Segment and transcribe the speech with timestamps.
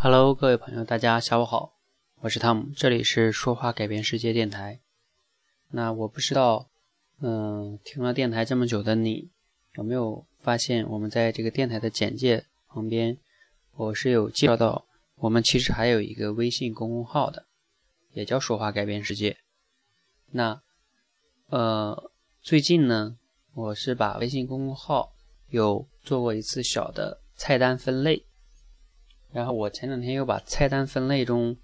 [0.00, 1.72] Hello，各位朋友，大家下午好，
[2.20, 4.78] 我是汤姆，这里是说话改变世界电台。
[5.70, 6.70] 那我不知道，
[7.20, 9.28] 嗯，听了电台这么久的你，
[9.74, 13.18] 有没有发现我们在这个电台的简介旁边，
[13.74, 17.46] 我是有介绍到，我们其实还有一个微信公众号的，
[18.12, 19.36] 也叫说话改变世界。
[20.30, 20.62] 那，
[21.48, 23.18] 呃，最近呢，
[23.52, 25.12] 我是把微信公众号
[25.48, 28.27] 有做过一次小的菜单分类。
[29.30, 31.56] 然后我前两天又把菜单分类中，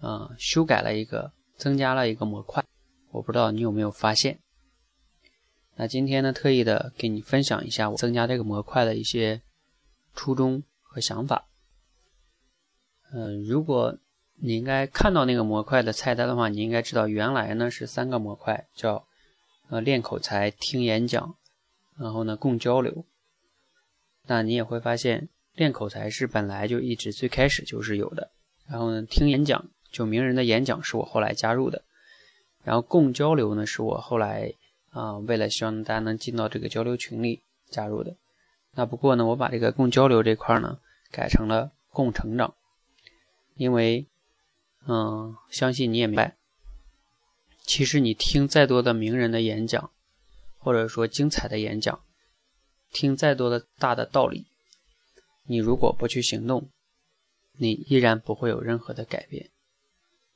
[0.00, 2.64] 嗯，修改了一个，增加了一个模块，
[3.10, 4.38] 我不知道你有没有发现。
[5.74, 9.42] 那今天呢，特意的给你分享一下我增加这个模块的一些
[10.14, 11.48] 初衷和想法。
[13.12, 13.98] 嗯，如果
[14.36, 19.06] 你应该看到那个模块的菜单的话，你应该知道原来呢是三个模块，叫
[19.68, 21.36] 呃练口才、听演讲，
[21.98, 23.04] 然后呢共交流。
[24.26, 25.28] 那你也会发现。
[25.54, 28.30] 练口才是本来就一直最开始就是有的，
[28.66, 31.84] 然后呢，听演讲就名人的演讲是我后来加入的，
[32.64, 34.54] 然后共交流呢是我后来
[34.90, 38.16] 啊为了希望大家能进到这个交流群里加入的。
[38.74, 40.78] 那不过呢，我把这个共交流这块呢
[41.10, 42.54] 改成了共成长，
[43.54, 44.06] 因为
[44.86, 46.36] 嗯，相信你也明白，
[47.60, 49.90] 其实你听再多的名人的演讲，
[50.58, 52.00] 或者说精彩的演讲，
[52.90, 54.46] 听再多的大的道理。
[55.44, 56.70] 你如果不去行动，
[57.52, 59.50] 你依然不会有任何的改变，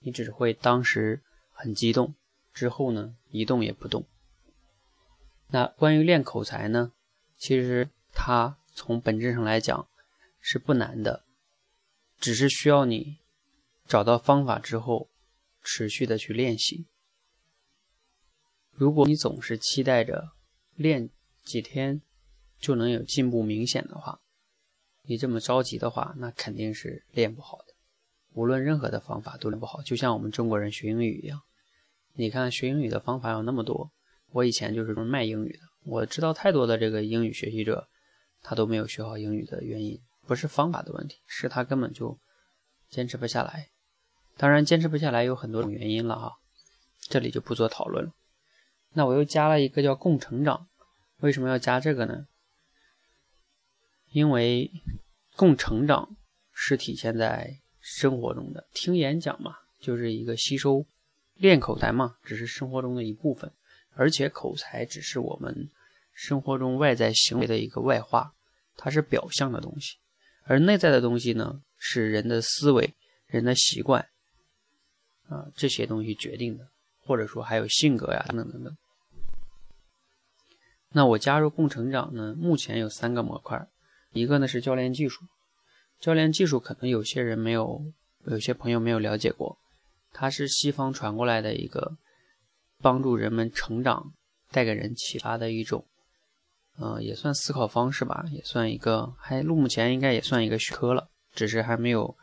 [0.00, 2.14] 你只会当时很激动，
[2.52, 4.06] 之后呢一动也不动。
[5.48, 6.92] 那关于练口才呢，
[7.36, 9.88] 其实它从本质上来讲
[10.40, 11.24] 是不难的，
[12.18, 13.18] 只是需要你
[13.86, 15.08] 找到方法之后，
[15.62, 16.86] 持续的去练习。
[18.72, 20.32] 如果你总是期待着
[20.74, 21.08] 练
[21.42, 22.02] 几天
[22.58, 24.20] 就能有进步明显的话，
[25.06, 27.74] 你这么着急的话，那肯定是练不好的。
[28.34, 31.40] 无论任何的方法都练不好，就像我们中国人学英语一样。
[32.14, 33.90] 你看学英语的方法有那么多，
[34.32, 37.88] 我以前就是卖英语的，我知道太多的这个英语学习者，
[38.42, 42.18] 他都没有学好英语的原因，不是方法的问题，是他根本就
[42.90, 43.68] 坚持不下来。
[44.36, 46.32] 当然，坚持不下来有很多种原因了哈，
[47.00, 48.12] 这里就不做讨论了。
[48.92, 50.68] 那我又加了一个叫共成长，
[51.20, 52.26] 为什么要加这个呢？
[54.16, 54.70] 因为
[55.36, 56.16] 共成长
[56.50, 60.86] 是体现在生活中的，听演讲嘛，就是一个吸收；
[61.34, 63.52] 练口才嘛，只是生活中的一部分。
[63.94, 65.68] 而且口才只是我们
[66.14, 68.32] 生活中外在行为的一个外化，
[68.74, 69.98] 它是表象的东西。
[70.44, 72.94] 而内在的东西呢，是人的思维、
[73.26, 74.08] 人的习惯
[75.28, 76.66] 啊这些东西决定的，
[77.02, 78.76] 或者说还有性格呀等等等等。
[80.92, 83.68] 那我加入共成长呢，目前有三个模块。
[84.16, 85.24] 一个呢是教练技术，
[86.00, 87.84] 教练技术可能有些人没有，
[88.24, 89.58] 有些朋友没有了解过，
[90.12, 91.98] 它是西方传过来的一个
[92.80, 94.14] 帮助人们成长、
[94.50, 95.84] 带给人启发的一种，
[96.78, 102.16] 呃，也算思考方式吧，也算一个，还目前应该也算一个学科了，只是还没有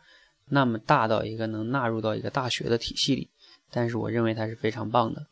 [0.46, 3.30] 那么大到一个能纳入到一个大学的体系里，
[3.70, 5.26] 但是我认为它是非常棒的，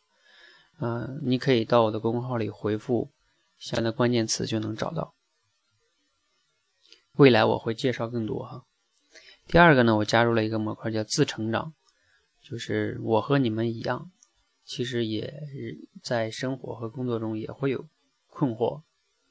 [0.79, 3.11] 嗯，你可以到我的公众号里回复
[3.59, 5.13] 相关的关键词就能找到。
[7.17, 8.65] 未来我会介绍更多哈。
[9.47, 11.73] 第二个呢，我加入了一个模块叫自成长，
[12.41, 14.09] 就是我和你们一样，
[14.65, 15.43] 其实也
[16.01, 17.85] 在生活和工作中也会有
[18.29, 18.81] 困惑、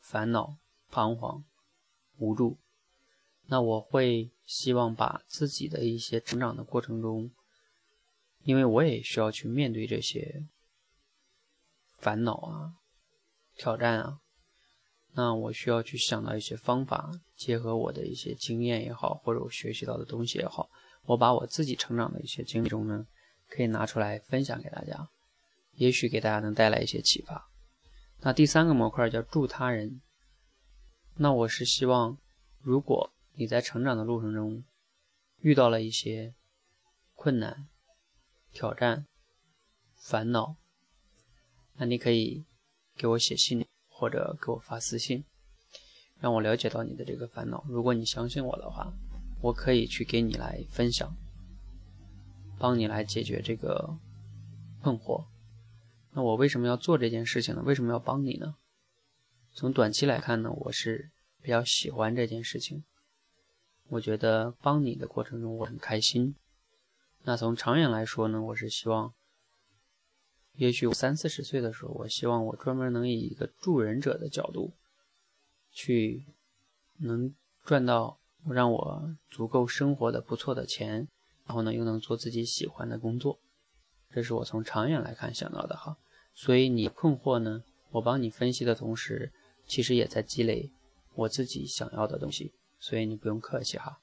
[0.00, 0.56] 烦恼、
[0.90, 1.42] 彷徨、
[2.18, 2.58] 无助。
[3.46, 7.32] 那我会希望把自己的一些成长的过程中，
[8.44, 10.44] 因为我也需要去面对这些
[11.98, 12.74] 烦恼啊、
[13.56, 14.20] 挑战啊。
[15.14, 20.70] 那我需要去想到一些方法，结合我的一些经验也好，或者我学习到的东西也好，
[21.04, 23.06] 我把我自己成长的一些经历中呢，
[23.48, 25.08] 可以拿出来分享给大家，
[25.72, 27.46] 也许给大家能带来一些启发。
[28.20, 30.00] 那第三个模块叫助他人。
[31.16, 32.16] 那我是希望，
[32.60, 34.64] 如果你在成长的路程中
[35.40, 36.32] 遇到了一些
[37.14, 37.68] 困难、
[38.50, 39.06] 挑战、
[39.94, 40.56] 烦恼，
[41.74, 42.46] 那你可以
[42.96, 43.66] 给我写信。
[44.02, 45.22] 或者给我发私信，
[46.18, 47.64] 让我了解到你的这个烦恼。
[47.68, 48.92] 如果你相信我的话，
[49.40, 51.14] 我可以去给你来分享，
[52.58, 53.96] 帮你来解决这个
[54.82, 55.24] 困惑。
[56.10, 57.62] 那我为什么要做这件事情呢？
[57.64, 58.56] 为什么要帮你呢？
[59.54, 62.82] 从短期来看呢，我是比较喜欢这件事情。
[63.86, 66.34] 我觉得帮你的过程中我很开心。
[67.22, 69.14] 那从长远来说呢，我是希望。
[70.54, 74.72] 也许我三四十岁的时候，我希望我专门能以一个助人者的角度，
[75.72, 76.24] 去
[76.98, 77.34] 能
[77.64, 81.08] 赚到让我足够生活的不错的钱，
[81.46, 83.38] 然后呢又能做自己喜欢的工作，
[84.10, 85.96] 这是我从长远来看想到的哈。
[86.34, 89.32] 所以你困惑呢，我帮你分析的同时，
[89.66, 90.70] 其实也在积累
[91.14, 94.00] 我自己想要的东西，所以你不用客气哈。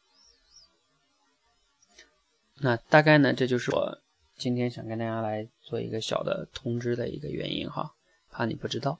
[2.61, 4.01] 那大概呢，这就是我
[4.39, 7.93] 今天想跟大家来做一个小的通知的一个原因哈，
[8.31, 8.97] 怕你不知道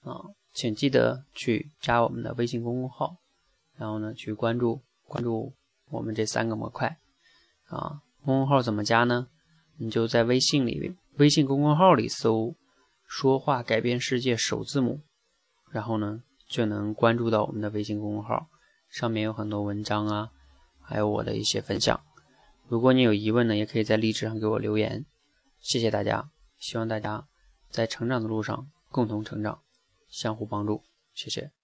[0.00, 0.24] 啊，
[0.54, 3.18] 请记得去加我们的微信公众号，
[3.76, 5.52] 然后呢去关注关注
[5.90, 6.96] 我们这三个模块
[7.66, 8.00] 啊。
[8.24, 9.28] 公众号怎么加呢？
[9.76, 12.54] 你就在微信里微信公众号里搜
[13.06, 15.02] “说话改变世界”首字母，
[15.70, 18.48] 然后呢就能关注到我们的微信公众号，
[18.88, 20.30] 上面有很多文章啊，
[20.80, 22.00] 还有我的一些分享。
[22.68, 25.06] 如果你有疑问呢，也可以在荔枝上给我留言。
[25.58, 27.26] 谢谢大家，希望大家
[27.70, 29.62] 在成长的路上共同成长，
[30.08, 30.82] 相互帮助。
[31.14, 31.57] 谢谢。